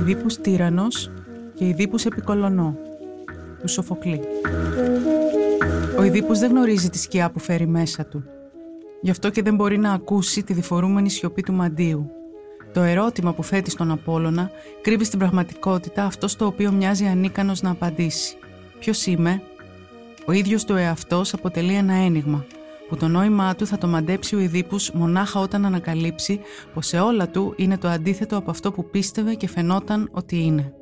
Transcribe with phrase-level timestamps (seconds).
[0.00, 1.10] Ιδίπους Τύρανος
[1.54, 2.76] και Ιδίπους Επικολονό
[3.60, 4.20] του Σοφοκλή.
[5.98, 8.24] Ο Ιδίπους δεν γνωρίζει τη σκιά που φέρει μέσα του.
[9.00, 12.10] Γι' αυτό και δεν μπορεί να ακούσει τη διφορούμενη σιωπή του μαντίου.
[12.72, 14.50] Το ερώτημα που θέτει στον Απόλλωνα
[14.82, 18.36] κρύβει στην πραγματικότητα αυτό στο οποίο μοιάζει ανίκανος να απαντήσει.
[18.78, 19.42] Ποιος είμαι;
[20.26, 22.44] Ο ίδιος του εαυτός αποτελεί ένα ένιγμα,
[22.88, 26.40] που το νόημά του θα το μαντέψει ο Ιδίπους μονάχα όταν ανακαλύψει
[26.74, 30.72] πως σε όλα του είναι το αντίθετο από αυτό που πίστευε και φαινόταν ότι είναι.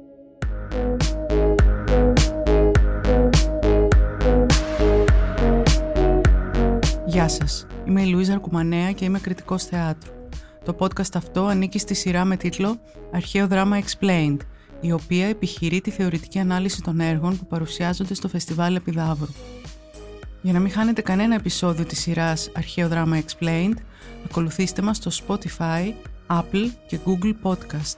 [7.07, 10.13] Γεια σας, είμαι η Λουίζα Αρκουμανέα και είμαι κριτικός θεάτρου.
[10.65, 12.77] Το podcast αυτό ανήκει στη σειρά με τίτλο
[13.13, 14.39] «Αρχαίο δράμα Explained»,
[14.81, 19.33] η οποία επιχειρεί τη θεωρητική ανάλυση των έργων που παρουσιάζονται στο Φεστιβάλ Επιδαύρου.
[20.45, 23.77] Για να μην χάνετε κανένα επεισόδιο της σειράς Αρχαίο Δράμα Explained,
[24.25, 25.93] ακολουθήστε μας στο Spotify,
[26.27, 27.97] Apple και Google Podcast.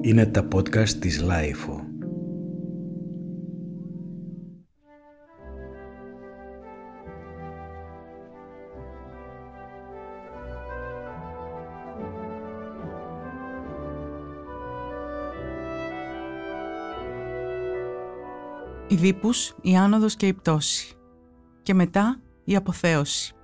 [0.00, 1.83] Είναι τα podcast της Lifeo.
[19.04, 20.94] Δίπους, η άνοδος και η πτώση.
[21.62, 23.34] Και μετά η αποθέωση.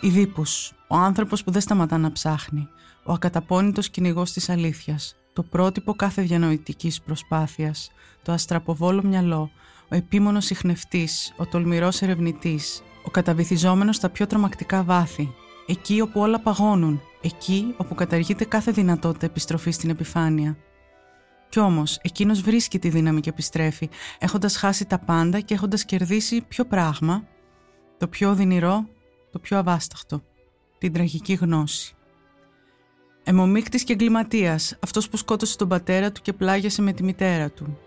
[0.00, 2.68] Ιδίπους, ο άνθρωπος που δεν σταματά να ψάχνει,
[3.04, 7.90] ο ακαταπώνητος κυνηγός της αλήθειας, το πρότυπο κάθε διανοητικής προσπάθειας,
[8.22, 9.50] το αστραποβόλο μυαλό,
[9.90, 15.34] ο επίμονος συχνευτής, ο τολμηρός ερευνητής, ο καταβυθιζόμενος στα πιο τρομακτικά βάθη,
[15.66, 20.56] εκεί όπου όλα παγώνουν, εκεί όπου καταργείται κάθε δυνατότητα επιστροφής στην επιφάνεια.
[21.48, 26.40] Κι όμως, εκείνος βρίσκει τη δύναμη και επιστρέφει, έχοντας χάσει τα πάντα και έχοντας κερδίσει
[26.40, 27.24] ποιο πράγμα,
[27.98, 28.88] το πιο οδυνηρό,
[29.32, 30.22] το πιο αβάσταχτο,
[30.78, 31.94] την τραγική γνώση.
[33.24, 37.78] Εμομίκτης και εγκληματίας, αυτός που σκότωσε τον πατέρα του και πλάγιασε με τη μητέρα του,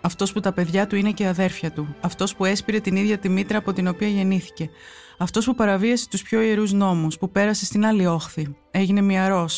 [0.00, 1.94] αυτός που τα παιδιά του είναι και αδέρφια του.
[2.00, 4.70] Αυτός που έσπηρε την ίδια τη μήτρα από την οποία γεννήθηκε.
[5.18, 8.56] Αυτός που παραβίασε τους πιο ιερούς νόμους, που πέρασε στην άλλη όχθη.
[8.70, 9.48] Έγινε μυαρό.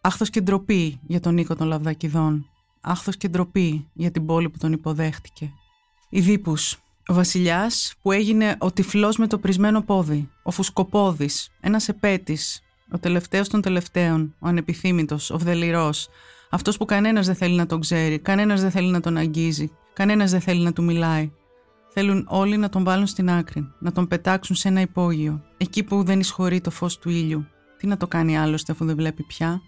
[0.00, 2.46] Άχθος και ντροπή για τον οίκο των Λαβδακιδών.
[2.80, 5.50] Άχθος και ντροπή για την πόλη που τον υποδέχτηκε.
[6.08, 6.78] Ιδίπους.
[7.06, 10.30] Ο βασιλιάς που έγινε ο τυφλός με το πρισμένο πόδι.
[10.42, 11.50] Ο φουσκοπόδης.
[11.60, 12.60] Ένας επέτης.
[12.92, 14.34] Ο τελευταίος των τελευταίων.
[14.38, 15.30] Ο ανεπιθύμητος.
[15.30, 16.08] Ο βδελιρός.
[16.50, 20.30] Αυτός που κανένας δεν θέλει να τον ξέρει, κανένας δεν θέλει να τον αγγίζει, κανένας
[20.30, 21.32] δεν θέλει να του μιλάει.
[21.88, 26.02] Θέλουν όλοι να τον βάλουν στην άκρη, να τον πετάξουν σε ένα υπόγειο, εκεί που
[26.02, 27.46] δεν εισχωρεί το φως του ήλιου.
[27.78, 29.60] Τι να το κάνει άλλωστε αφού δεν βλέπει πια;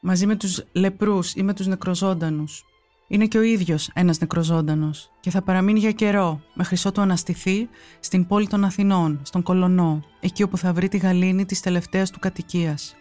[0.00, 2.64] Μαζί με τους λεπρούς ή με τους νεκροζώντανους.
[3.08, 7.68] Είναι και ο ίδιος ένας νεκροζώντανος και θα παραμείνει για καιρό, μέχρι ότου αναστηθεί
[8.00, 12.18] στην πόλη των Αθηνών, στον Κολονό, εκεί όπου θα βρει τη γαλήνη της τελευταίας του
[12.18, 12.96] κατοικίας.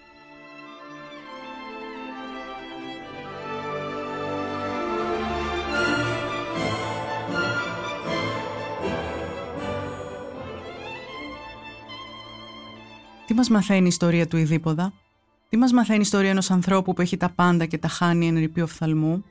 [13.41, 14.93] Μας μαθαίνει η ιστορία του Ιδίποδα;
[15.49, 18.35] Τι μας μαθαίνει η ιστορία ενός ανθρώπου που έχει τα πάντα και τα χάνει εν
[18.35, 19.23] ρηπεί οφθαλμού;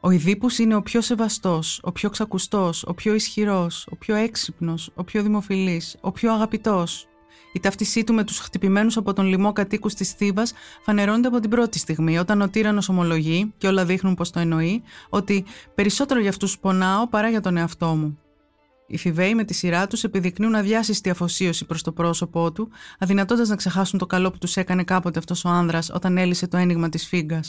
[0.00, 4.90] Ο Ιδίπους είναι ο πιο σεβαστός, ο πιο ξακουστός, ο πιο ισχυρός, ο πιο έξυπνος,
[4.94, 7.06] ο πιο δημοφιλής, ο πιο αγαπητός.
[7.52, 10.52] Η ταύτισή του με τους χτυπημένους από τον λοιμό κατοίκους της Θήβας
[10.82, 14.82] φανερώνεται από την πρώτη στιγμή, όταν ο τύρανος ομολογεί, και όλα δείχνουν πως το εννοεί,
[15.08, 18.18] ότι περισσότερο για αυτούς πονάω παρά για τον εαυτό μου.
[18.90, 23.56] Οι Φιβαίοι με τη σειρά τους επιδεικνύουν αδιάσυστη αφοσίωση προς το πρόσωπό του, αδυνατώντας να
[23.56, 27.06] ξεχάσουν το καλό που τους έκανε κάποτε αυτός ο άνδρας όταν έλυσε το ένιγμα της
[27.06, 27.40] φίγκα.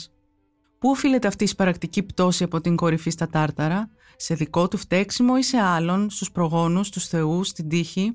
[0.78, 5.34] Πού οφείλεται αυτή η σπαρακτική πτώση από την κορυφή στα τάρταρα, σε δικό του φταίξιμο
[5.38, 8.12] ή σε άλλον, στους προγόνους, του θεούς, στην τύχη;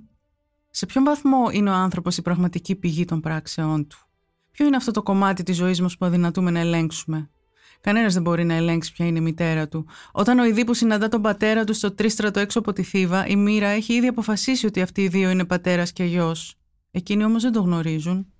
[0.69, 3.97] Σε ποιον βαθμό είναι ο άνθρωπος η πραγματική πηγή των πράξεών του;
[4.51, 7.29] Ποιο είναι αυτό το κομμάτι της ζωής μας που αδυνατούμε να ελέγξουμε,
[7.85, 9.85] Κανένας δεν μπορεί να ελέγξει ποια είναι η μητέρα του.
[10.11, 13.67] Όταν ο Ιδίπου συναντά τον πατέρα του στο τρίστρατο έξω από τη Θήβα, η μοίρα
[13.67, 16.55] έχει ήδη αποφασίσει ότι αυτοί οι δύο είναι πατέρας και γιος.
[16.91, 18.33] Εκείνοι όμως δεν το γνωρίζουν.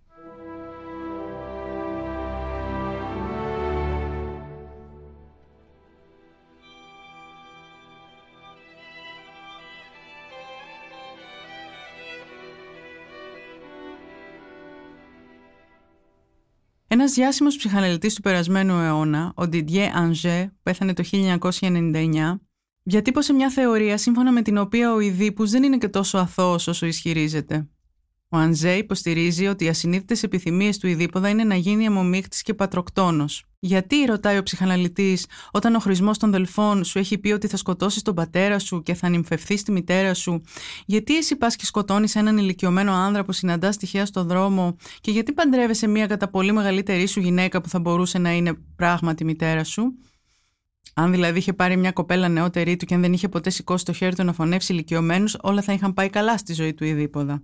[16.96, 22.40] Ένας διάσημος ψυχαναλυτής του περασμένου αιώνα, ο Didier Ange, πέθανε το 1999,
[22.84, 26.86] Διατύπωσε μια θεωρία σύμφωνα με την οποία ο Ιδίπους δεν είναι και τόσο αθώος όσο
[26.86, 27.70] ισχυρίζεται.
[28.30, 33.46] Ο Αντζέ υποστηρίζει ότι οι ασυνείδητες επιθυμίες του Ιδίποδα είναι να γίνει αιμομίκτη και πατροκτόνος.
[33.60, 38.02] Γιατί, ρωτάει ο ψυχαναλυτής, όταν ο χρησμό των δελφών σου έχει πει ότι θα σκοτώσεις
[38.02, 40.42] τον πατέρα σου και θα νυμφευθείς τη μητέρα σου,
[40.86, 45.34] γιατί εσύ πας και σκοτώνεις έναν ηλικιωμένο άνδρα που συναντάς τυχαία στο δρόμο και γιατί
[45.34, 49.96] παντρεύεσαι μία κατά πολύ μεγαλύτερη σου γυναίκα που θα μπορούσε να είναι πράγματι μητέρα σου;
[50.94, 53.94] Αν δηλαδή είχε πάρει μια κοπέλα νεότερη του και αν δεν είχε ποτέ σηκώσει το
[53.94, 57.44] χέρι του να φωνεύσει ηλικιωμένους, όλα θα είχαν πάει καλά στη ζωή του Ιδίποδα.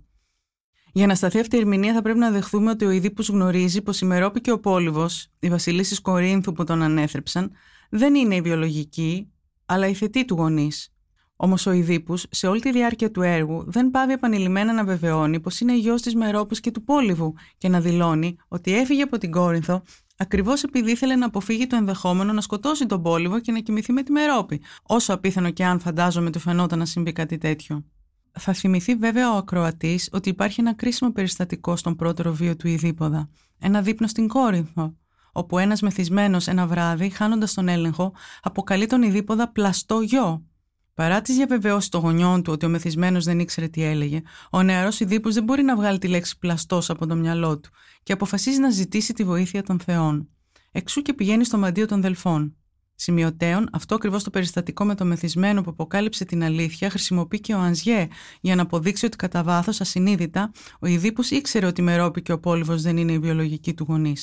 [0.92, 4.02] Για να σταθεί αυτή η ερμηνεία, θα πρέπει να δεχθούμε ότι ο Ιδίπους γνωρίζει πως
[4.02, 7.52] η Μερόπη και ο Πόλυβος, οι βασιλίσει Κορίνθου που τον ανέθρεψαν,
[7.90, 9.32] δεν είναι η βιολογική,
[9.66, 10.94] αλλά η θετή του γονείς.
[11.36, 15.60] Όμως ο Ιδίπους, σε όλη τη διάρκεια του έργου, δεν πάβει επανειλημμένα να βεβαιώνει πως
[15.60, 19.84] είναι γιος της Μερόπη και του Πόλυβου και να δηλώνει ότι έφυγε από την Κόρινθο
[20.18, 24.04] ακριβώς επειδή ήθελε να αποφύγει το ενδεχόμενο να σκοτώσει τον Πόλυβο και να κοιμηθεί με
[24.04, 27.86] τη Μερόπη, όσο απίθανο και αν φαντάζομαι του φαινόταν να συμβεί κάτι τέτοιο.
[28.32, 33.30] Θα θυμηθεί βέβαια ο ακροατής ότι υπάρχει ένα κρίσιμο περιστατικό στον πρώτο βίο του Ιδίποδα.
[33.60, 34.96] Ένα δείπνο στην Κόρινθο,
[35.32, 40.46] όπου ένας μεθυσμένος ένα βράδυ, χάνοντας τον έλεγχο, αποκαλεί τον Ιδίποδα πλαστό γιο.
[40.94, 45.00] Παρά τις διαβεβαιώσεις των γονιών του ότι ο μεθυσμένος δεν ήξερε τι έλεγε, ο νεαρός
[45.00, 47.70] Ιδίπο δεν μπορεί να βγάλει τη λέξη πλαστός από το μυαλό του
[48.04, 50.30] και αποφασίζει να ζητήσει τη βοήθεια των Θεών.
[50.72, 52.56] Εξού και πηγαίνει στο μαντίο των Δελφών.
[53.02, 57.60] Σημειωτέων, αυτό ακριβώς το περιστατικό με το μεθυσμένο που αποκάλυψε την αλήθεια χρησιμοποιεί και ο
[57.60, 58.08] Ανζιέ
[58.42, 62.40] για να αποδείξει ότι κατά βάθος ασυνείδητα ο Ιδίπους ήξερε ότι η Μερόπη και ο
[62.40, 64.16] Πόλυβος δεν είναι η βιολογική του γονεί.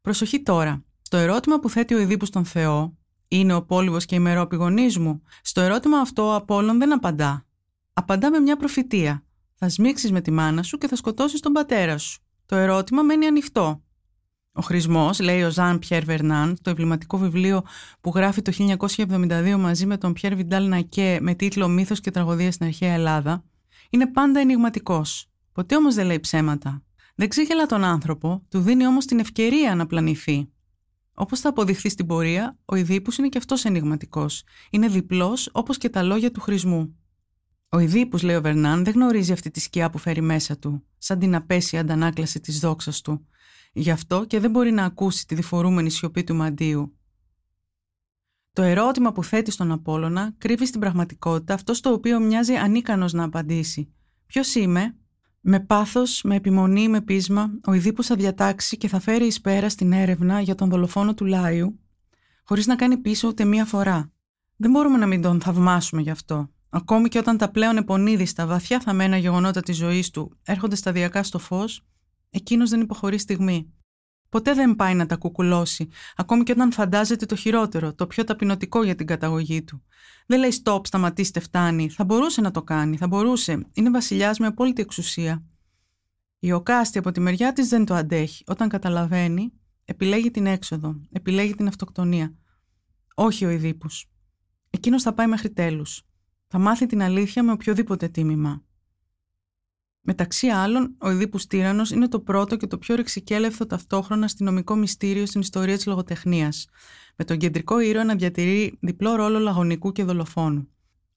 [0.00, 0.84] Προσοχή τώρα.
[1.02, 2.98] Στο ερώτημα που θέτει ο Ιδίπους στον Θεό,
[3.28, 7.46] είναι ο Πόλυβος και η Μερόπη γονείς μου, στο ερώτημα αυτό ο Απόλλων δεν απαντά.
[7.92, 9.24] Απαντά με μια προφητεία.
[9.54, 12.20] Θα σμίξεις με τη μάνα σου και θα σκοτώσεις τον πατέρα σου.
[12.46, 13.82] Το ερώτημα μένει ανοιχτό.
[14.60, 17.64] Ο χρησμός, λέει ο Ζαν Πιέρ Βερνάν, το εμβληματικό βιβλίο
[18.00, 18.52] που γράφει το
[18.86, 23.44] 1972 μαζί με τον Πιέρ Βιντάλ Νακέ με τίτλο Μύθος και τραγωδία στην αρχαία Ελλάδα,
[23.90, 25.30] είναι πάντα ενηγματικός.
[25.52, 26.82] Ποτέ όμως δεν λέει ψέματα.
[27.14, 30.48] Δεν ξύγελα τον άνθρωπο, του δίνει όμως την ευκαιρία να πλανηθεί.
[31.14, 34.42] Όπως θα αποδειχθεί στην πορεία, ο Ιδίπους είναι και αυτός ενηγματικός.
[34.70, 36.96] Είναι διπλός όπως και τα λόγια του χρησμού.
[37.68, 41.18] Ο Ιδίπους, λέει ο Βερνάν, δεν γνωρίζει αυτή τη σκιά που φέρει μέσα του, σαν
[41.18, 43.24] την απέσια αντανάκλαση της δόξας του,
[43.72, 46.94] Γι' αυτό και δεν μπορεί να ακούσει τη διφορούμενη σιωπή του μαντίου.
[48.52, 53.24] Το ερώτημα που θέτει στον Απόλλωνα κρύβει στην πραγματικότητα αυτό στο οποίο μοιάζει ανίκανος να
[53.24, 53.94] απαντήσει.
[54.26, 54.94] Ποιος είμαι;
[55.40, 59.68] Με πάθος, με επιμονή, με πείσμα, ο Ιδίπους θα διατάξει και θα φέρει εις πέρα
[59.68, 61.80] στην έρευνα για τον δολοφόνο του Λάιου,
[62.44, 64.12] χωρίς να κάνει πίσω ούτε μία φορά.
[64.56, 66.50] Δεν μπορούμε να μην τον θαυμάσουμε γι' αυτό.
[66.70, 71.38] Ακόμη και όταν τα πλέον επονίδιστα, βαθιά θαμμένα γεγονότα της ζωής του έρχονται σταδιακά στο
[71.38, 71.84] φως,
[72.30, 73.72] Εκείνος δεν υποχωρεί στιγμή.
[74.28, 78.82] Ποτέ δεν πάει να τα κουκουλώσει, ακόμη και όταν φαντάζεται το χειρότερο, το πιο ταπεινωτικό
[78.82, 79.82] για την καταγωγή του.
[80.26, 81.88] Δεν λέει stop, σταματήστε, φτάνει.
[81.88, 83.66] Θα μπορούσε να το κάνει, θα μπορούσε.
[83.72, 85.44] Είναι βασιλιάς με απόλυτη εξουσία.
[86.38, 88.44] Η Οκάστη από τη μεριά της δεν το αντέχει.
[88.46, 89.52] Όταν καταλαβαίνει,
[89.84, 92.34] επιλέγει την έξοδο, επιλέγει την αυτοκτονία.
[93.14, 94.10] Όχι ο Ιδίπους.
[94.70, 96.02] Εκείνος θα πάει μέχρι τέλους.
[96.46, 98.64] Θα μάθει την αλήθεια με οποιοδήποτε τίμημα.
[100.00, 105.26] Μεταξύ άλλων, ο Ιδίπους Τύρανος είναι το πρώτο και το πιο ρηξικέλευθο ταυτόχρονα αστυνομικό μυστήριο
[105.26, 106.66] στην ιστορία της λογοτεχνίας,
[107.16, 110.68] με τον κεντρικό ήρωα να διατηρεί διπλό ρόλο λαγωνικού και δολοφόνου.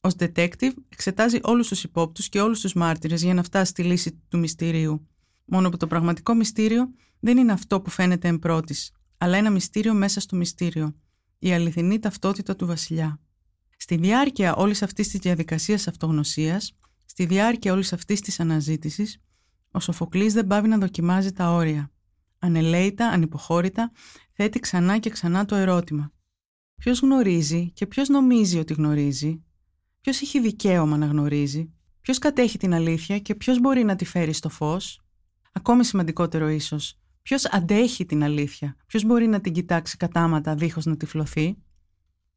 [0.02, 4.22] Ω detective, εξετάζει όλους τους υπόπτους και όλους τους μάρτυρες για να φτάσει στη λύση
[4.28, 5.08] του μυστηρίου.
[5.46, 9.94] Μόνο που το πραγματικό μυστήριο δεν είναι αυτό που φαίνεται εν πρώτης, αλλά ένα μυστήριο
[9.94, 10.96] μέσα στο μυστήριο.
[11.40, 13.20] Η αληθινή ταυτότητα του βασιλιά.
[13.78, 16.78] Στη διάρκεια όλης αυτής της διαδικασίας αυτογνωσίας,
[17.14, 19.22] Στη διάρκεια όλης αυτής της αναζήτησης,
[19.72, 21.92] ο Σοφοκλής δεν πάβει να δοκιμάζει τα όρια.
[22.40, 23.92] Ανελαίητα, ανυποχώρητα,
[24.34, 26.12] θέτει ξανά και ξανά το ερώτημα.
[26.76, 29.44] Ποιος γνωρίζει και ποιος νομίζει ότι γνωρίζει,
[30.02, 34.34] ποιος έχει δικαίωμα να γνωρίζει, ποιος κατέχει την αλήθεια και ποιος μπορεί να τη φέρει
[34.34, 35.02] στο φως;
[35.52, 40.98] Ακόμη σημαντικότερο ίσως, ποιος αντέχει την αλήθεια, ποιος μπορεί να την κοιτάξει κατάματα δίχως να
[40.98, 41.58] τυφλωθεί;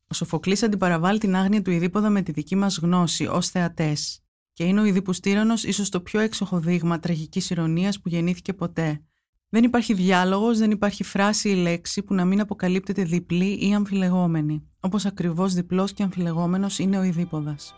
[0.07, 4.21] Ο Σοφοκλής αντιπαραβάλλει την άγνοια του ειδήποδα με τη δική μας γνώση ως θεατές
[4.57, 9.01] και είναι ο Ιδίπους Τύρανος ίσως το πιο έξοχο δείγμα τραγικής ηρωνίας που γεννήθηκε ποτέ.
[9.49, 14.63] Δεν υπάρχει διάλογος, δεν υπάρχει φράση ή λέξη που να μην αποκαλύπτεται διπλή ή αμφιλεγόμενη,
[14.81, 17.75] όπως ακριβώς διπλός και αμφιλεγόμενος είναι ο Ιδίποδας.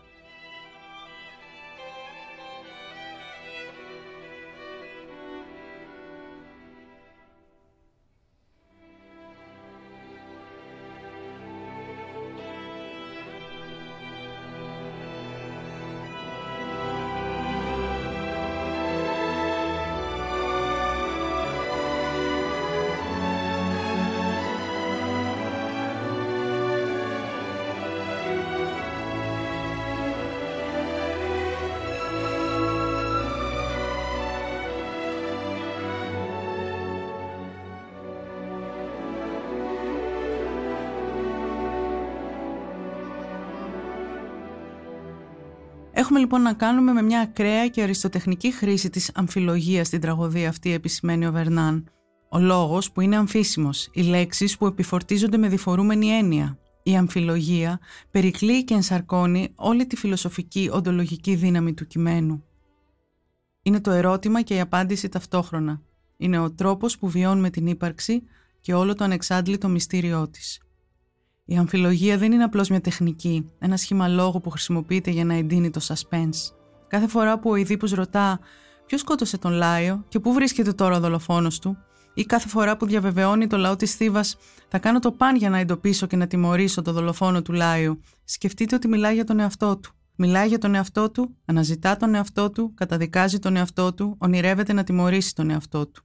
[46.11, 50.73] Έχουμε λοιπόν να κάνουμε με μια ακραία και αριστοτεχνική χρήση της αμφιλογίας στην τραγωδία αυτή
[50.73, 51.89] επισημαίνει ο Βερνάν.
[52.29, 56.57] Ο λόγος που είναι αμφίσιμος, οι λέξεις που επιφορτίζονται με διφορούμενη έννοια.
[56.83, 57.79] Η αμφιλογία
[58.11, 62.43] περικλεί και ενσαρκώνει όλη τη φιλοσοφική οντολογική δύναμη του κειμένου.
[63.61, 65.81] Είναι το ερώτημα και η απάντηση ταυτόχρονα.
[66.17, 68.23] Είναι ο τρόπος που βιώνουμε την ύπαρξη
[68.61, 70.61] και όλο το ανεξάντλητο μυστήριό της.
[71.51, 75.69] Η αμφιλογία δεν είναι απλώς μια τεχνική, ένα σχήμα λόγου που χρησιμοποιείται για να εντείνει
[75.69, 76.53] το suspense.
[76.87, 78.39] Κάθε φορά που ο Ιδίπους ρωτά
[78.85, 81.77] ποιος σκότωσε τον Λάιο και πού βρίσκεται τώρα ο δολοφόνος του,
[82.13, 84.37] ή κάθε φορά που διαβεβαιώνει το λαό της Θήβας
[84.67, 88.75] «Θα κάνω το παν για να εντοπίσω και να τιμωρήσω το δολοφόνο του Λάιου», σκεφτείτε
[88.75, 89.91] ότι μιλάει για τον εαυτό του.
[90.15, 94.83] Μιλάει για τον εαυτό του, αναζητά τον εαυτό του, καταδικάζει τον εαυτό του, ονειρεύεται να
[94.83, 96.03] τιμωρήσει τον εαυτό του.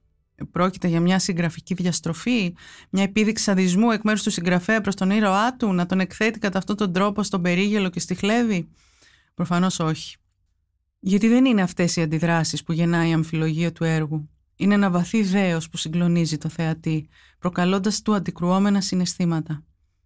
[0.51, 2.53] Πρόκειται για μια συγγραφική διαστροφή,
[2.89, 6.57] μια επίδειξη σαδισμού εκ μέρους του συγγραφέα προς τον ήρωά του, να τον εκθέτει κατά
[6.57, 8.67] αυτόν τον τρόπο στον περίγελο και στη χλέβη;
[9.33, 10.15] Προφανώς όχι.
[10.99, 14.29] Γιατί δεν είναι αυτές οι αντιδράσεις που γεννάει η αμφιλογία του έργου.
[14.55, 17.07] Είναι ένα βαθύ δέος που συγκλονίζει το θεατή,
[17.39, 19.63] προκαλώντας του αντικρουόμενα συναισθήματα.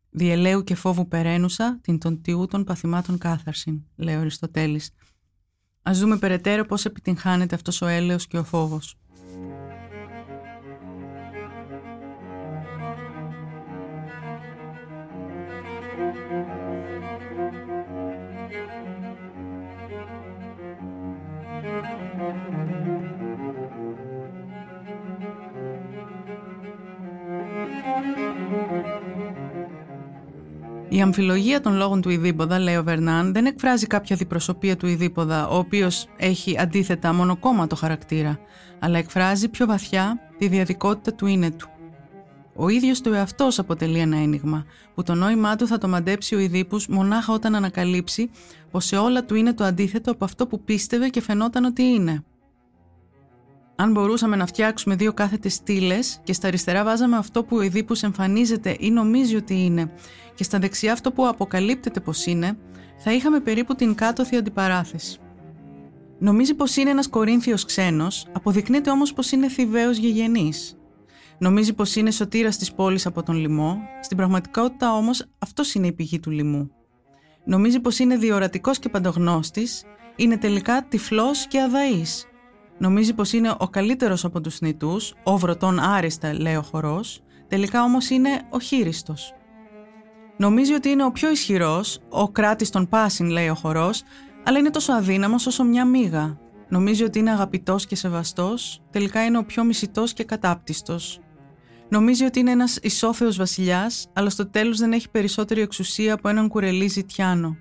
[0.09, 4.91] Διελαίου και φόβου περαίνουσα την των τιού των παθημάτων κάθαρσιν, λέει ο Αριστοτέλης.
[5.81, 8.97] Ας δούμε περαιτέρω πώς επιτυγχάνεται αυτός ο έλεος και ο φόβος.
[30.99, 35.47] Η αμφιλογία των λόγων του Ιδίποδα, λέει ο Βερνάν, δεν εκφράζει κάποια διπροσωπεία του Ιδίποδα,
[35.47, 38.39] ο οποίος έχει αντίθετα μονοκόμματο χαρακτήρα,
[38.79, 41.69] αλλά εκφράζει πιο βαθιά τη διαδικότητα του είναι του.
[42.55, 44.65] Ο ίδιος του εαυτός αποτελεί ένα ένιγμα,
[44.95, 48.29] που το νόημά του θα το μαντέψει ο Ιδίπους μονάχα όταν ανακαλύψει
[48.71, 52.23] πως σε όλα του είναι το αντίθετο από αυτό που πίστευε και φαινόταν ότι είναι.
[53.81, 58.03] Αν μπορούσαμε να φτιάξουμε δύο κάθετες στήλες και στα αριστερά βάζαμε αυτό που ο Ιδίπους
[58.03, 59.91] εμφανίζεται ή νομίζει ότι είναι
[60.35, 62.57] και στα δεξιά αυτό που αποκαλύπτεται πως είναι,
[62.97, 65.19] θα είχαμε περίπου την κάτωθη αντιπαράθεση.
[66.19, 70.77] Νομίζει πως είναι ένας Κορίνθιος ξένος, αποδεικνύεται όμως πως είναι Θηβαίος γηγενής.
[71.37, 75.91] Νομίζει πως είναι σωτήρας της πόλης από τον λοιμό, στην πραγματικότητα όμως αυτός είναι η
[75.91, 76.71] πηγή του λοιμού.
[77.45, 79.83] Νομίζει πως είναι διορατικός και παντογνώστης,
[80.15, 82.28] είναι τελικά τυφλός και αδαής.
[82.79, 87.83] Νομίζει πως είναι ο καλύτερος από τους νητούς, ο βρωτών άριστα λέει ο χορός, τελικά
[87.83, 89.33] όμως είναι ο χείριστος.
[90.37, 94.03] Νομίζει ότι είναι ο πιο ισχυρός, ο κράτης των πάσιν λέει ο χορός,
[94.43, 96.37] αλλά είναι τόσο αδύναμος όσο μια μύγα.
[96.69, 101.19] Νομίζει ότι είναι αγαπητός και σεβαστός, τελικά είναι ο πιο μισητός και κατάπτυστος.
[101.89, 106.47] Νομίζει ότι είναι ένας ισόθεος βασιλιάς, αλλά στο τέλος δεν έχει περισσότερη εξουσία από έναν
[106.47, 107.57] κουρελί ζητιάνο.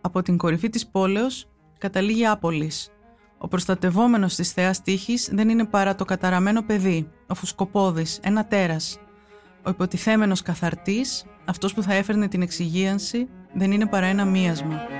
[0.00, 1.48] Από την κορυφή της πόλεως
[1.78, 2.90] καταλήγει άπολης.
[3.38, 8.98] Ο προστατευόμενος της θεάς τύχης δεν είναι παρά το καταραμένο παιδί, ο φουσκοπόδης, ένα τέρας.
[9.62, 14.95] Ο υποτιθέμενος καθαρτής, αυτός που θα έφερνε την εξυγίανση, δεν είναι παρά ένα μίασμα.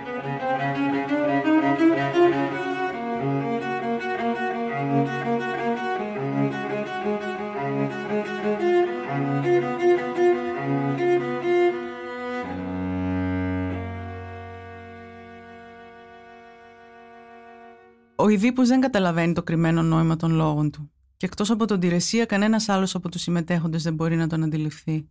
[18.26, 22.25] Ο Ιδίπους δεν καταλαβαίνει το κρυμμένο νόημα των λόγων του και εκτός από τον Τηρεσία
[22.25, 25.09] κανένας άλλος από τους συμμετέχοντες δεν μπορεί να τον αντιληφθεί.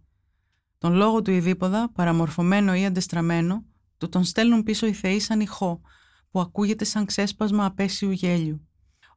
[0.78, 3.66] Τον λόγο του Ιδίποδα, παραμορφωμένο ή αντεστραμμένο,
[3.98, 5.82] του τον στέλνουν πίσω οι θεοί σαν ηχό,
[6.32, 8.68] που ακούγεται σαν ξέσπασμα απέσιου γέλιου.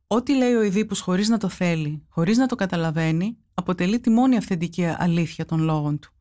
[0.07, 4.37] Ό,τι λέει ο Ιδίπους χωρίς να το θέλει, χωρίς να το καταλαβαίνει, αποτελεί τη μόνη
[4.37, 6.13] αυθεντική αλήθεια των λόγων του.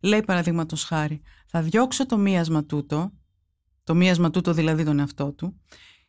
[0.00, 3.12] Λέει παραδείγματος χάρη, θα διώξω το μίασμα τούτο,
[3.84, 5.60] το μίασμα τούτο δηλαδή τον εαυτό του,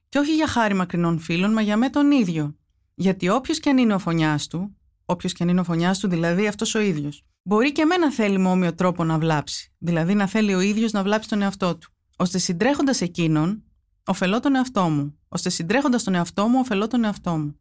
[0.09, 2.55] και όχι για χάρη μακρινών φίλων, μα για με τον ίδιο.
[2.95, 6.07] Γιατί όποιος και αν είναι ο φωνιάς του, όποιος και αν είναι ο φωνιάς του,
[6.07, 9.73] δηλαδή αυτός ο ίδιος, μπορεί και εμένα θέλει με όμοιο τρόπο να βλάψει.
[9.77, 11.89] Δηλαδή να θέλει ο ίδιος να βλάψει τον εαυτό του.
[12.17, 13.63] ώστε συντρέχοντας εκείνον,
[14.05, 15.17] ωφελώ τον εαυτό μου.
[15.27, 17.59] ώστε συντρέχοντας τον εαυτό μου, ωφελώ τον εαυτό μου.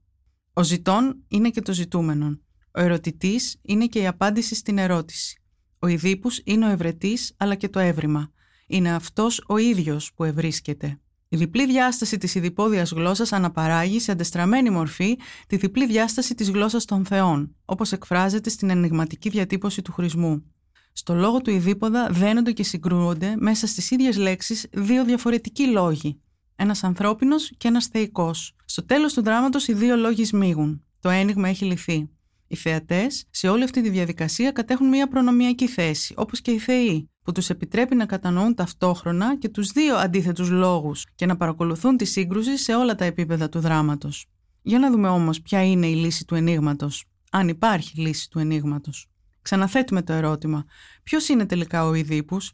[0.53, 2.45] Ο ζητών είναι και το ζητούμενον.
[2.71, 5.43] Ο ερωτητής είναι και η απάντηση στην ερώτηση.
[5.79, 8.33] Ο Ιδίπου είναι ο ευρετής αλλά και το έβριμα.
[8.67, 10.99] Είναι αυτός ο ίδιος που ευρίσκεται.
[11.29, 16.85] Η διπλή διάσταση της ειδipόδιας γλώσσας αναπαράγει σε αντεστραμμένη μορφή τη διπλή διάσταση της γλώσσας
[16.85, 20.45] των θεών, όπως εκφράζεται στην ενηγματική διατύπωση του χρησμού.
[20.93, 26.21] Στο λόγο του ειδίποδα δένονται και συγκρούονται μέσα στις ίδιες λέξεις δύο διαφορετικοί λόγοι,
[26.57, 28.57] ένας ανθρώπινος και ένας θεϊκός.
[28.65, 30.85] Στο τέλος του δράματος οι δύο λόγοι σμίγουν.
[31.01, 32.09] Το ένιγμα έχει λυθεί.
[32.47, 37.11] Οι θεατές σε όλη αυτή τη διαδικασία κατέχουν μια προνομιακή θέση, όπως και οι θεοί.
[37.25, 42.05] Που τους επιτρέπει να κατανοούν ταυτόχρονα και τους δύο αντίθετους λόγους και να παρακολουθούν τη
[42.05, 44.27] σύγκρουση σε όλα τα επίπεδα του δράματος.
[44.63, 49.09] Για να δούμε όμως ποια είναι η λύση του ενίγματος, αν υπάρχει λύση του ενίγματος.
[49.43, 50.65] Ξαναθέτουμε το ερώτημα.
[51.03, 52.53] Ποιος είναι τελικά ο Ιδίπους;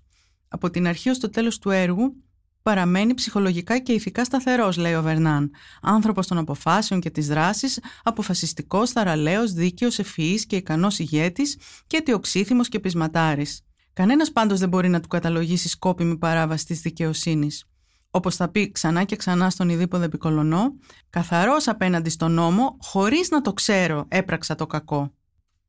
[0.49, 2.17] Από την αρχή ως το τέλος του έργου
[2.63, 5.51] παραμένει ψυχολογικά και ηθικά σταθερός, λέει ο Βερνάν.
[5.83, 12.69] Άνθρωπος των αποφάσεων και της δράσης, αποφασιστικός, θαραλέος, δίκαιος, ευφυής και ικανός ηγέτης και αιτιοξύθυμος
[12.69, 13.61] και πεισματάρης.
[13.93, 17.65] Κανένας πάντως δεν μπορεί να του καταλογίσει σκόπιμη παράβαση της δικαιοσύνης.
[18.11, 20.75] Όπως θα πει ξανά και ξανά στον Ιδίποδο Επικολονό,
[21.11, 25.15] καθαρός απέναντι στον νόμο, χωρίς να το ξέρω, έπραξα το κακό.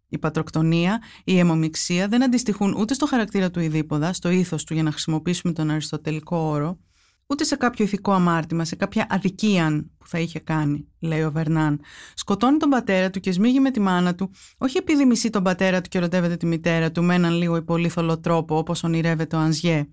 [0.07, 4.83] Η πατροκτονία, η αιμομηξία δεν αντιστοιχούν ούτε στο χαρακτήρα του Ιδίποδα, στο ήθος του για
[4.83, 6.77] να χρησιμοποιήσουμε τον αριστοτελικό όρο,
[7.31, 11.79] ούτε σε κάποιο ηθικό αμάρτημα, σε κάποια αδικία που θα είχε κάνει, λέει ο Βερνάν.
[12.13, 15.81] Σκοτώνει τον πατέρα του και σμίγει με τη μάνα του, όχι επειδή μισεί τον πατέρα
[15.81, 19.88] του και ερωτεύεται τη μητέρα του με έναν λίγο υπολήθολο τρόπο, όπως ονειρεύεται ο Ανζιέ,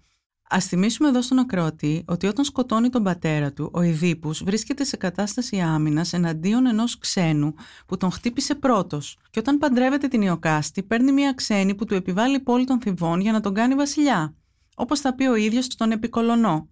[0.51, 4.97] Α θυμίσουμε εδώ στον ακροατή ότι όταν σκοτώνει τον πατέρα του, ο Ιδίπους βρίσκεται σε
[4.97, 7.55] κατάσταση άμυνας εναντίον ενός ξένου
[7.87, 9.19] που τον χτύπησε πρώτος.
[9.31, 13.33] Και όταν παντρεύεται την Ιωκάστη, παίρνει μια ξένη που του επιβάλλει πόλη των θυβών για
[13.33, 14.35] να τον κάνει βασιλιά.
[14.75, 16.69] Όπως θα πει ο ίδιος στον Επικολονό.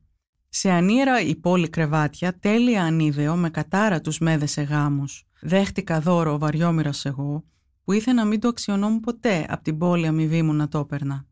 [0.48, 5.26] Σε ανίερα η πόλη κρεβάτια, τέλεια ανίδεο με κατάρα τους μέδες γάμους.
[5.40, 7.44] Δέχτηκα δώρο βαριόμοιρα εγώ,
[7.84, 11.26] που ήθελα να μην το αξιωνόμουν ποτέ από την πόλη αμοιβή μου να το έπαιρνα.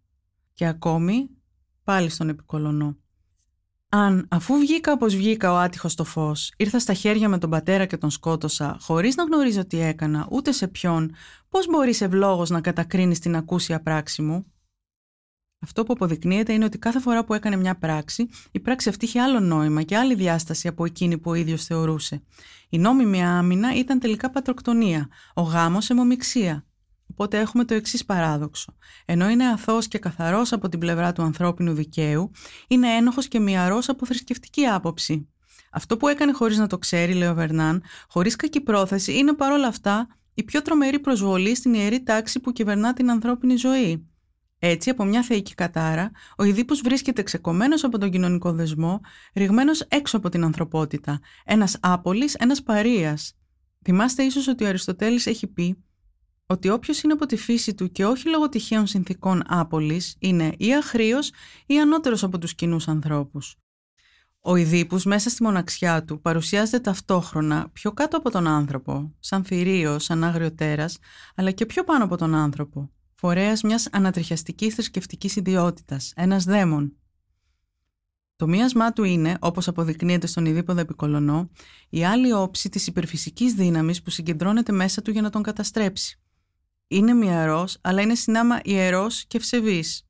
[0.52, 1.30] Και ακόμη
[1.84, 2.96] πάλι στον επικολονό.
[3.88, 7.86] Αν, αφού βγήκα όπως βγήκα ο άτυχος στο φως, ήρθα στα χέρια με τον πατέρα
[7.86, 11.14] και τον σκότωσα, χωρίς να γνωρίζω τι έκανα, ούτε σε ποιον,
[11.48, 14.52] πώς μπορείς ευλόγως να κατακρίνεις την ακούσια πράξη μου;
[15.64, 19.20] Αυτό που αποδεικνύεται είναι ότι κάθε φορά που έκανε μια πράξη, η πράξη αυτή είχε
[19.20, 22.22] άλλο νόημα και άλλη διάσταση από εκείνη που ο ίδιος θεωρούσε.
[22.68, 26.66] Η νόμιμη άμυνα ήταν τελικά πατροκτονία, ο γάμος αιμομηξία.
[27.10, 28.76] Οπότε έχουμε το εξής παράδοξο.
[29.04, 32.30] Ενώ είναι αθώος και καθαρός από την πλευρά του ανθρώπινου δικαίου,
[32.68, 35.28] είναι ένοχος και μυαρό από θρησκευτική άποψη.
[35.70, 39.66] Αυτό που έκανε χωρίς να το ξέρει, λέει ο Βερνάν, χωρίς κακή πρόθεση, είναι παρόλα
[39.66, 44.08] αυτά η πιο τρομερή προσβολή στην ιερή τάξη που κυβερνά την ανθρώπινη ζωή.
[44.66, 49.00] Έτσι, από μια θεϊκή κατάρα, ο Ιδίπους βρίσκεται ξεκομμένος από τον κοινωνικό δεσμό,
[49.34, 53.34] ρηγμένος έξω από την ανθρωπότητα, ένας άπολης, ένας παρείας.
[53.84, 55.84] Θυμάστε ίσως ότι ο Αριστοτέλης έχει πει
[56.46, 60.74] ότι όποιος είναι από τη φύση του και όχι λόγω τυχαίων συνθήκων άπολης είναι ή
[60.74, 61.32] αχρήος
[61.66, 63.56] ή ανώτερος από τους κοινούς ανθρώπους.
[64.40, 69.98] Ο Ιδίπους μέσα στη μοναξιά του παρουσιάζεται ταυτόχρονα πιο κάτω από τον άνθρωπο, σαν θηρίο,
[69.98, 70.98] σαν άγριο τέρας,
[71.34, 76.96] αλλά και πιο πάνω από τον άνθρωπο, φορέας μιας ανατριχιαστικής θρησκευτικής ιδιότητας, ένας δαίμον.
[78.36, 81.50] Το μίασμά του είναι, όπως αποδεικνύεται στον Ιδίποδο Επικολονό,
[81.88, 86.18] η άλλη όψη της υπερφυσικής δύναμης που συγκεντρώνεται μέσα του για να τον καταστρέψει
[86.88, 90.06] είναι μυαρός, αλλά είναι συνάμα ιερός και ευσεβής.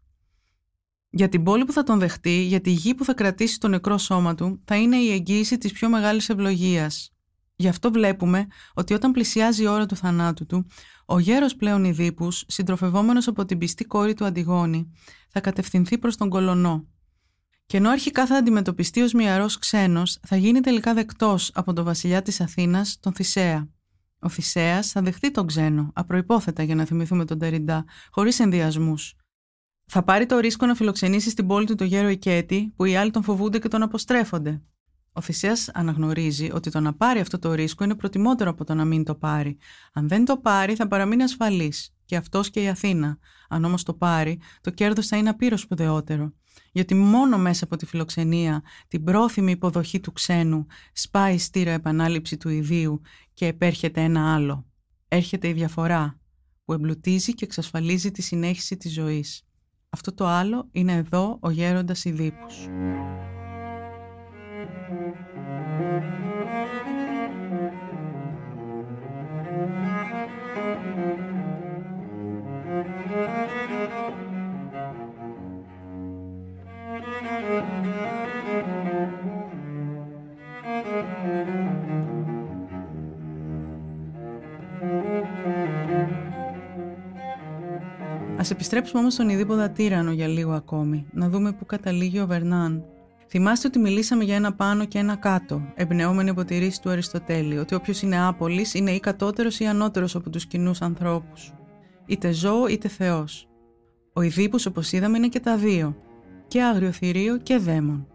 [1.11, 3.99] Για την πόλη που θα τον δεχτεί, για τη γη που θα κρατήσει το νεκρό
[3.99, 7.14] σώμα του, θα είναι η εγγύηση της πιο μεγάλης ευλογίας.
[7.57, 10.67] Γι' αυτό βλέπουμε ότι όταν πλησιάζει η ώρα του θανάτου του,
[11.07, 14.91] ο γέρος πλέον Ιδίπους, συντροφευόμενος από την πιστή κόρη του Αντιγόνη,
[15.29, 16.87] θα κατευθυνθεί προς τον κολονό.
[17.67, 22.23] Και ενώ αρχικά θα αντιμετωπιστεί ως μυαρός ξένος, θα γίνει τελικά δεκτός από τον βασιλιά
[22.23, 23.69] της Αθήνας, τον Θησέα.
[24.19, 29.15] Ο Θησέα θα δεχτεί τον ξένο, απροπόθετα για να θυμηθούμε τον Τεριντά, χωρίς ενδιασμούς.
[29.87, 33.11] Θα πάρει το ρίσκο να φιλοξενήσει στην πόλη του το γέρο Οικέτη, που οι άλλοι
[33.11, 34.63] τον φοβούνται και τον αποστρέφονται.
[35.17, 38.85] Ο Θησέας αναγνωρίζει ότι το να πάρει αυτό το ρίσκο είναι προτιμότερο από το να
[38.85, 39.57] μην το πάρει.
[39.93, 41.95] Αν δεν το πάρει, θα παραμείνει ασφαλής.
[42.05, 43.19] Και αυτός και η Αθήνα.
[43.49, 46.33] Αν όμως το πάρει, το κέρδος θα είναι απείρως σπουδαιότερο.
[46.73, 52.37] Γιατί μόνο μέσα από τη φιλοξενία, την πρόθυμη υποδοχή του ξένου, σπάει η στήρα επανάληψη
[52.37, 53.01] του ιδίου
[53.35, 54.67] και επέρχεται ένα άλλο.
[55.09, 56.19] Έρχεται η διαφορά
[56.65, 59.47] που εμπλουτίζει και εξασφαλίζει τη συνέχιση της ζωής.
[59.91, 62.69] Αυτό το άλλο είναι εδώ ο γέροντας Ιδίπους.
[88.55, 92.85] Επιστρέψουμε όμως στον Ιδίποδα Τύρανο για λίγο ακόμη, να δούμε πού καταλήγει ο Βερνάν.
[93.29, 97.59] Θυμάστε ότι μιλήσαμε για ένα πάνω και ένα κάτω, εμπνεόμενοι από τη ρίση του Αριστοτέλη,
[97.59, 101.53] ότι όποιος είναι άπολης είναι ή κατώτερος ή ανώτερος από τους κοινούς ανθρώπους.
[102.07, 103.49] Είτε ζώο είτε θεός.
[104.13, 105.97] Ο Ιδίπους όπως είδαμε είναι και τα δύο,
[106.49, 108.07] και αγριοθυρίο και δαίμον.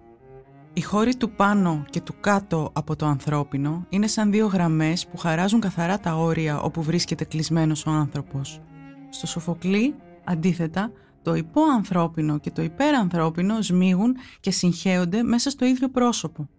[0.74, 5.18] Οι χώροι του πάνω και του κάτω από το ανθρώπινο είναι σαν δύο γραμμές που
[5.18, 8.62] χαράζουν καθαρά τα όρια όπου βρίσκεται κλεισμένος ο άνθρωπος.
[9.10, 9.96] Στο Σοφοκλή
[10.32, 16.50] Αντίθετα, το υποανθρώπινο και το υπερανθρώπινο σμίγουν και συγχέονται μέσα στο ίδιο πρόσωπο.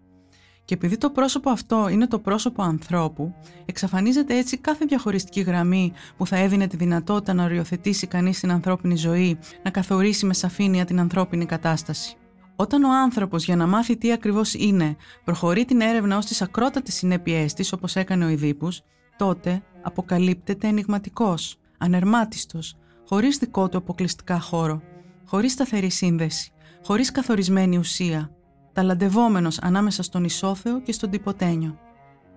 [0.65, 6.27] Και επειδή το πρόσωπο αυτό είναι το πρόσωπο ανθρώπου, εξαφανίζεται έτσι κάθε διαχωριστική γραμμή που
[6.27, 11.01] θα έδινε τη δυνατότητα να οριοθετήσει κανείς την ανθρώπινη ζωή, να καθορίσει με σαφήνεια την
[11.01, 12.17] ανθρώπινη κατάσταση.
[12.57, 16.95] Όταν ο άνθρωπος για να μάθει τι ακριβώς είναι, προχωρεί την έρευνα ως τις ακρότατες
[16.95, 18.83] συνέπειές της, όπως έκανε ο Ιδίπους,
[19.17, 22.77] τότε αποκαλύπτεται ενηγματικός, ανερμάτιστος,
[23.11, 24.83] χωρίς δικό του αποκλειστικά χώρο,
[25.27, 26.53] χωρίς σταθερή σύνδεση,
[26.85, 28.31] χωρίς καθορισμένη ουσία,
[28.73, 31.79] ταλαντευόμενος ανάμεσα στον Ισόθεο και στον Τυποτένιο.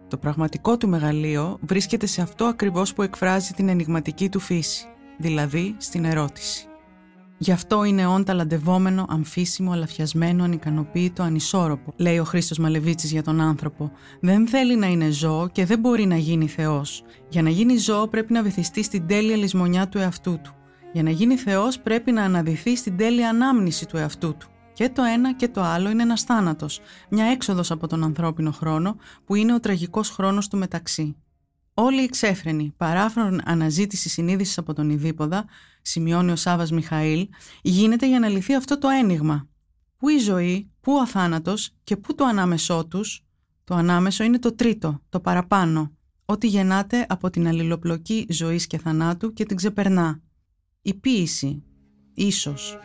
[0.08, 4.86] Το πραγματικό του μεγαλείο βρίσκεται σε αυτό ακριβώς που εκφράζει την ενηγματική του φύση,
[5.18, 6.68] δηλαδή στην ερώτηση.
[7.38, 13.42] Γι' αυτό είναι όν ταλαντευόμενο, αμφίσιμο, αλαφιασμένο, ανικανοποίητο, ανισόρροπο, λέει ο Χρήστος Μαλεβίτσης για τον
[13.42, 13.92] άνθρωπο.
[14.22, 17.04] Δεν θέλει να είναι ζώο και δεν μπορεί να γίνει Θεός.
[17.30, 20.56] Για να γίνει ζώο πρέπει να βυθιστεί στην τέλεια λησμονιά του εαυτού του.
[20.94, 24.48] Για να γίνει Θεός πρέπει να αναδυθεί στην τέλεια ανάμνηση του εαυτού του.
[24.74, 26.80] Και το ένα και το άλλο είναι ένας θάνατος,
[27.10, 31.16] μια έξοδος από τον ανθρώπινο χρόνο που είναι ο τραγικός χρόνος του μεταξύ.
[31.74, 35.46] Όλη η ξέφρενη, παράφρον αναζήτηση συνείδησης από τον Ιδίποδα,
[35.82, 37.28] σημειώνει ο Σάβας Μιχαήλ,
[37.62, 39.48] γίνεται για να λυθεί αυτό το ένιγμα.
[39.98, 43.26] Πού η ζωή, πού ο θάνατος και πού το ανάμεσό τους;
[43.64, 45.92] Το ανάμεσο είναι το τρίτο, το παραπάνω,
[46.26, 50.22] ό,τι γεννάται από την αλληλοπλοκή ζωής και θανάτου και την ξεπερνά.
[50.86, 51.64] Η ποίηση,
[52.14, 52.78] ίσως.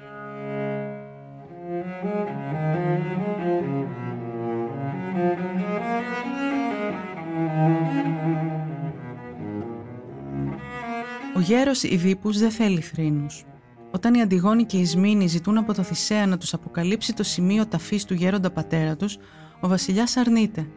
[11.36, 13.44] Ο γέρος Ιδίπους δεν θέλει θρήνους.
[13.90, 17.66] Όταν οι Αντιγόνοι και οι Σμήνοι ζητούν από το Θησέα να τους αποκαλύψει το σημείο
[17.66, 19.18] ταφής του γέροντα πατέρα τους,
[19.60, 20.70] ο βασιλιάς αρνείται.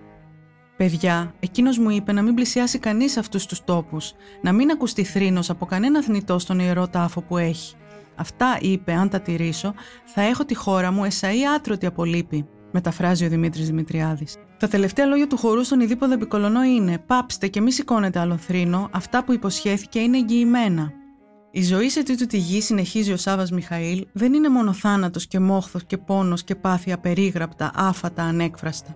[0.82, 5.50] Παιδιά, εκείνος μου είπε να μην πλησιάσει κανείς αυτούς τους τόπους, να μην ακουστεί θρήνος
[5.50, 7.76] από κανένα θνητό στον ιερό τάφο που έχει.
[8.15, 9.74] Αυτά, είπε, αν τα τηρήσω,
[10.06, 14.38] θα έχω τη χώρα μου εσαΐ άτρωτη από λύπη, μεταφράζει ο Δημήτρης Δημητριάδης.
[14.58, 18.89] Τα τελευταία λόγια του χορού στον Ιδίποδο Επικολονό είναι «Πάψτε και μη σηκώνετε άλλο θρήνο,
[18.91, 20.91] αυτά που υποσχέθηκε είναι εγγυημένα».
[21.52, 25.39] Η ζωή σε τούτη τη γη, συνεχίζει ο Σάβας Μιχαήλ, δεν είναι μόνο θάνατος και
[25.39, 28.96] μόχθος και πόνος και πάθη απερίγραπτα, άφατα, ανέκφραστα.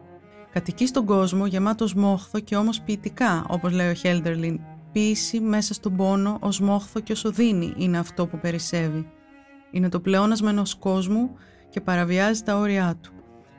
[0.56, 4.60] Κατοικεί στον κόσμο γεμάτος μόχθο και όμως ποιητικά, όπως λέει ο Χέλντερλιν.
[4.92, 9.08] Ποίηση μέσα στον πόνο, ως μόχθο και ως οδύνη είναι αυτό που περισσεύει.
[9.72, 11.30] Είναι το πλεόνασμα ενό κόσμου
[11.70, 13.14] και παραβιάζει τα όρια του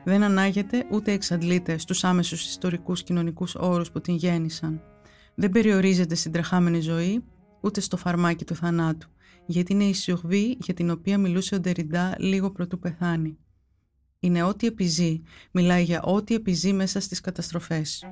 [0.07, 4.81] δεν ανάγεται ούτε εξαντλείται στους άμεσους ιστορικούς κοινωνικούς όρους που την γέννησαν.
[5.35, 7.23] Δεν περιορίζεται στην τρεχάμενη ζωή,
[7.61, 9.09] ούτε στο φαρμάκι του θανάτου,
[9.45, 13.37] γιατί είναι η σιωχβή για την οποία μιλούσε ο Ντεριντά λίγο πρωτού πεθάνει.
[14.19, 18.05] Είναι ό,τι επιζεί, μιλάει για ό,τι επιζεί μέσα στις καταστροφές.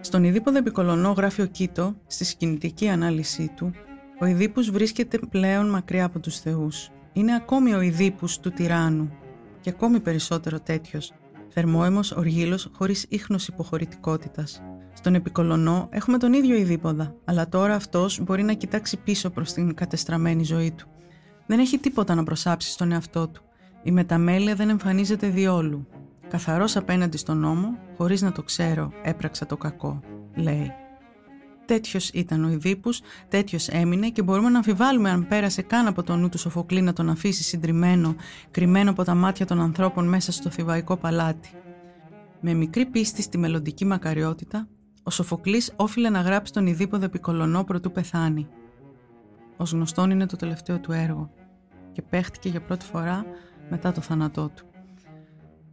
[0.00, 3.72] Στον Ιδίποδο Επικολονό γράφει ο Κίτο, στη σκηνητική ανάλυση του,
[4.20, 6.90] ο Ιδίπους βρίσκεται πλέον μακριά από τους θεούς.
[7.16, 9.10] Είναι ακόμη ο Ιδίπους του τυράννου
[9.60, 11.12] και ακόμη περισσότερο τέτοιος,
[11.48, 14.62] θερμόαιμος οργύλος χωρίς ίχνος υποχωρητικότητας.
[14.92, 19.74] Στον Επικολονό έχουμε τον ίδιο Ιδίποδα, αλλά τώρα αυτός μπορεί να κοιτάξει πίσω προς την
[19.74, 20.88] κατεστραμμένη ζωή του.
[21.46, 23.42] Δεν έχει τίποτα να προσάψει στον εαυτό του.
[23.82, 25.86] Η μεταμέλεια δεν εμφανίζεται διόλου.
[26.28, 30.00] Καθαρός απέναντι στον νόμο, χωρίς να το ξέρω, έπραξα το κακό,
[30.34, 30.72] λέει.
[31.66, 36.16] Τέτοιος ήταν ο Ιδίπους, τέτοιος έμεινε και μπορούμε να αμφιβάλλουμε αν πέρασε καν από το
[36.16, 38.14] νου του Σοφοκλή να τον αφήσει συντριμμένο,
[38.50, 41.50] κρυμμένο από τα μάτια των ανθρώπων μέσα στο θηβαϊκό παλάτι.
[42.40, 44.68] Με μικρή πίστη στη μελλοντική μακαριότητα,
[45.02, 48.48] ο Σοφοκλής όφιλε να γράψει τον Ιδίποδο επικολονό προτού πεθάνει.
[49.56, 51.30] Ω γνωστόν είναι το τελευταίο του έργο
[51.92, 53.24] και παίχτηκε για πρώτη φορά
[53.70, 54.66] μετά το θάνατό του.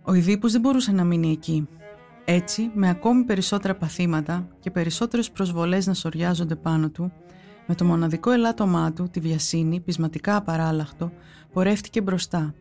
[0.03, 1.67] Ο Ιδίπους δεν μπορούσε να μείνει εκεί.
[2.25, 7.11] Έτσι, με ακόμη περισσότερα παθήματα και περισσότερες προσβολές να σοριάζονται πάνω του,
[7.67, 11.11] με το μοναδικό ελάττωμά του, τη βιασύνη, πεισματικά απαράλλαχτο,
[11.53, 12.53] πορεύτηκε μπροστά.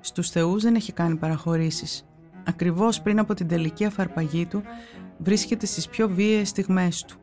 [0.00, 2.06] Στους θεούς δεν έχει κάνει παραχωρήσεις.
[2.44, 4.62] Ακριβώς πριν από την τελική αφαρπαγή του,
[5.18, 7.16] βρίσκεται στις πιο βίαιες στιγμές του.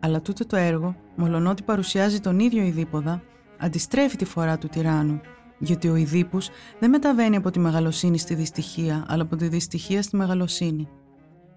[0.00, 3.22] Αλλά τούτο το έργο, μολονότι παρουσιάζει τον ίδιο Ιδίποδα,
[3.58, 5.20] αντιστρέφει τη φορά του τυράννου
[5.58, 10.16] γιατί ο Ιδίπους δεν μεταβαίνει από τη μεγαλοσύνη στη δυστυχία, αλλά από τη δυστυχία στη
[10.16, 10.88] μεγαλοσύνη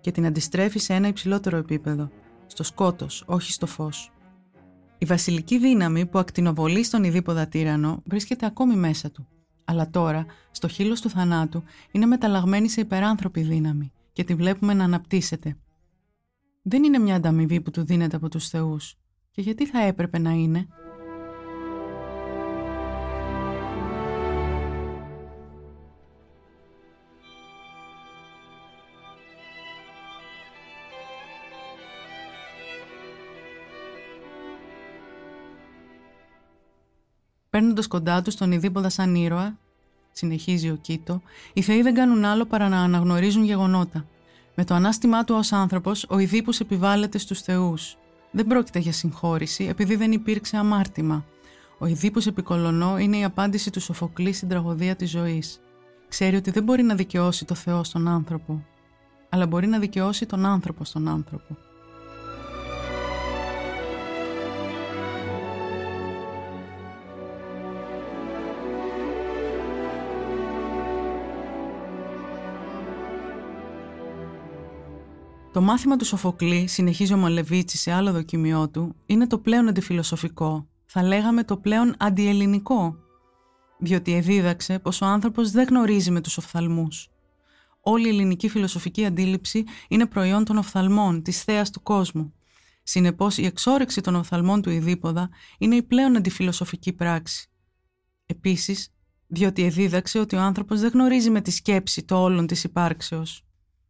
[0.01, 2.10] και την αντιστρέφει σε ένα υψηλότερο επίπεδο,
[2.45, 4.12] στο σκότος, όχι στο φως.
[4.97, 9.27] Η βασιλική δύναμη που ακτινοβολεί στον Ιδίποδα τύρανο βρίσκεται ακόμη μέσα του,
[9.65, 14.83] αλλά τώρα, στο χείλος του θανάτου, είναι μεταλλαγμένη σε υπεράνθρωπη δύναμη και τη βλέπουμε να
[14.83, 15.57] αναπτύσσεται.
[16.62, 18.95] Δεν είναι μια ανταμοιβή που του δίνεται από τους θεούς,
[19.31, 20.67] Και γιατί θα έπρεπε να είναι;
[37.57, 39.57] Παίρνοντας κοντά τους τον Ιδίποδα σαν ήρωα,
[40.11, 41.21] συνεχίζει ο Κίτο,
[41.53, 44.05] οι θεοί δεν κάνουν άλλο παρά να αναγνωρίζουν γεγονότα.
[44.55, 47.97] Με το ανάστημά του ως άνθρωπος, ο Ιδίπου επιβάλλεται στους θεούς.
[48.31, 51.25] Δεν πρόκειται για συγχώρηση, επειδή δεν υπήρξε αμάρτημα.
[51.77, 55.59] Ο Ιδίπου επικολονό είναι η απάντηση του Σοφοκλή στην τραγωδία της ζωής.
[56.07, 58.63] Ξέρει ότι δεν μπορεί να δικαιώσει το Θεό στον άνθρωπο,
[59.29, 61.57] αλλά μπορεί να δικαιώσει τον άνθρωπο στον άνθρωπο.
[75.57, 80.67] Το μάθημα του Σοφοκλή, συνεχίζει ο Μαλεβίτσι σε άλλο δοκιμιό του, είναι το πλέον αντιφιλοσοφικό,
[80.85, 82.95] θα λέγαμε το πλέον αντιελληνικό,
[83.79, 87.09] διότι εδίδαξε πως ο άνθρωπος δεν γνωρίζει με τους οφθαλμούς.
[87.81, 92.33] Όλη η ελληνική φιλοσοφική αντίληψη είναι προϊόν των οφθαλμών, της θέας του κόσμου.
[92.83, 97.49] Συνεπώς η εξόρεξη των οφθαλμών του Ιδίποδα είναι η πλέον αντιφιλοσοφική πράξη.
[98.25, 98.93] Επίσης,
[99.27, 103.46] διότι εδίδαξε ότι ο άνθρωπος δεν γνωρίζει με τη σκέψη το όλον της υπάρξεως.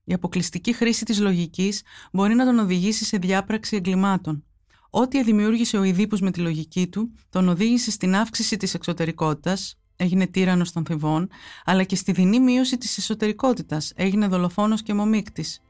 [0.09, 4.43] Η αποκλειστική χρήση της λογικής μπορεί να τον οδηγήσει σε διάπραξη εγκλημάτων.
[4.89, 10.27] Ό,τι δημιούργησε ο Ιδίπους με τη λογική του, τον οδήγησε στην αύξηση της εξωτερικότητας, έγινε
[10.27, 11.29] τύρανος των θηβών,
[11.65, 15.61] αλλά και στη δεινή μείωση της εσωτερικότητας, έγινε δολοφόνος και μομίκτης.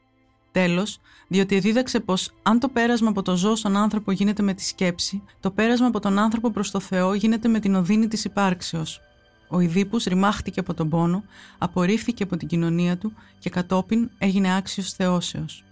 [0.52, 0.98] Τέλος,
[1.28, 5.22] διότι δίδαξε πως αν το πέρασμα από το ζώο στον άνθρωπο γίνεται με τη σκέψη,
[5.40, 9.00] το πέρασμα από τον άνθρωπο προς το Θεό γίνεται με την οδύνη της υπάρξεως.
[9.48, 11.24] Ο Ιδίπους ρημάχτηκε από τον πόνο,
[11.58, 15.62] απορρίφθηκε από την κοινωνία του και κατόπιν έγινε άξιος θεώσεως.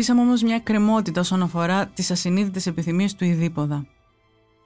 [0.00, 3.86] Αφήσαμε όμως μια κρεμότητα όσον αφορά τις ασυνείδητες επιθυμίες του Ιδίποδα.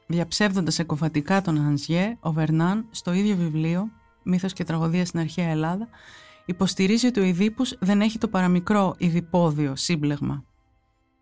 [0.06, 3.90] Διαψεύδοντας εκοφατικά τον Ανζιέ, ο Βερνάν, στο ίδιο βιβλίο,
[4.22, 5.88] Μύθος και τραγωδία στην αρχαία Ελλάδα,
[6.44, 10.44] υποστηρίζει ότι ο Ιδίπους δεν έχει το παραμικρό Ιδιπόδιο σύμπλεγμα.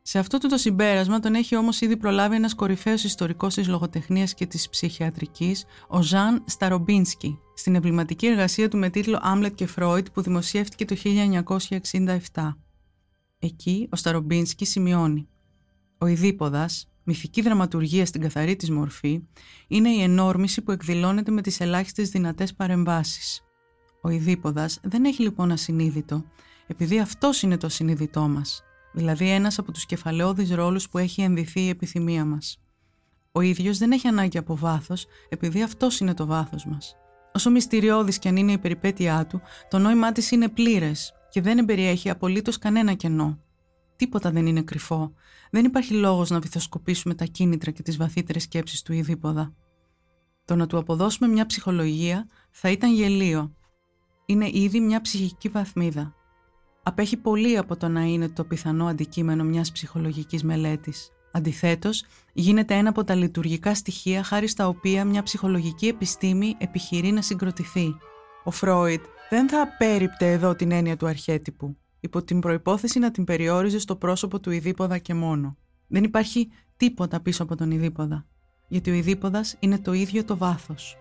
[0.03, 4.35] Σε αυτό το, το συμπέρασμα τον έχει όμως ήδη προλάβει ένας κορυφαίος ιστορικός της λογοτεχνίας
[4.35, 10.07] και της ψυχιατρικής, ο Ζαν Σταρομπίνσκι, στην εμβληματική εργασία του με τίτλο Άμλετ και Φρόιτ
[10.12, 10.96] που δημοσιεύτηκε το
[12.35, 12.57] 1967.
[13.44, 15.28] Εκεί ο Σταρομπίνσκι σημειώνει
[15.98, 19.22] «Ο Ιδίποδας, μυθική δραματουργία στην καθαρή της μορφή,
[19.68, 23.42] είναι η ενόρμηση που εκδηλώνεται με τις ελάχιστες δυνατές παρεμβάσεις.
[24.02, 26.24] Ο Ιδίποδας δεν έχει λοιπόν ασυνείδητο,
[26.66, 31.61] επειδή αυτός είναι το ασυνείδητό μας, δηλαδή ένας από τους κεφαλαιώδεις ρόλους που έχει ενδυθεί
[31.61, 32.61] η επιθυμία μας.
[33.33, 36.96] Ο ίδιος δεν έχει ανάγκη από βάθος, επειδή αυτός είναι το βάθος μας.
[37.33, 41.58] Όσο μυστηριώδης κι αν είναι η περιπέτειά του, το νόημά της είναι πλήρες, και δεν
[41.58, 43.38] εμπεριέχει απολύτως κανένα κενό.
[43.96, 45.12] Τίποτα δεν είναι κρυφό.
[45.50, 49.54] Δεν υπάρχει λόγος να βυθοσκοπήσουμε τα κίνητρα και τις βαθύτερες σκέψεις του ειδήποδα.
[50.44, 53.54] Το να του αποδώσουμε μια ψυχολογία θα ήταν γελίο.
[54.26, 56.14] Είναι ήδη μια ψυχική βαθμίδα.
[56.82, 61.10] Απέχει πολύ από το να είναι το πιθανό αντικείμενο μιας ψυχολογικής μελέτης.
[61.32, 67.22] Αντιθέτως, γίνεται ένα από τα λειτουργικά στοιχεία χάρη στα οποία μια ψυχολογική επιστήμη επιχειρεί να
[67.22, 67.96] συγκροτηθεί.
[68.44, 73.24] Ο Φρόιτ δεν θα απέριπτε εδώ την έννοια του αρχέτυπου, υπό την προϋπόθεση να την
[73.24, 75.56] περιόριζε στο πρόσωπο του Ιδίποδα και μόνο.
[75.86, 78.26] Δεν υπάρχει τίποτα πίσω από τον Ιδίποδα,
[78.68, 80.96] γιατί ο Ιδίποδας είναι το ίδιο το βάθος.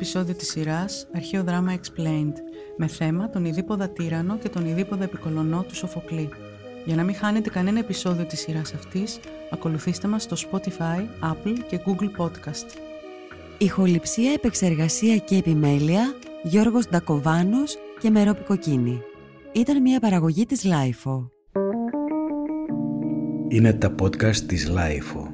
[0.00, 2.34] Επεισόδιο της σειράς Αρχαίο Δράμα Explained
[2.76, 6.28] με θέμα τον Οιδίποδα Τύραννο και τον Οιδίποδα επί Κολωνώ του Σοφοκλή.
[6.84, 11.80] Για να μην χάνετε κανένα επεισόδιο της σειράς αυτής, ακολουθήστε μας στο Spotify, Apple και
[11.86, 12.66] Google Podcast.
[13.58, 19.02] Ηχοληψία, επεξεργασία και επιμέλεια Γιώργος Ντακοβάνος και Μερόπη Κοκκίνη.
[19.52, 21.30] Ήταν μια παραγωγή της LiFO.
[23.48, 25.29] Είναι τα podcast της LiFO.